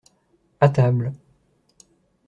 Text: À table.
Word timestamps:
À 0.59 0.67
table. 0.69 1.13